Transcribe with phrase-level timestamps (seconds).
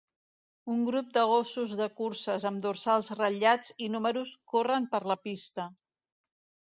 [0.75, 5.69] Un grup de gossos de curses amb dorsals ratllats i números corren per la pista.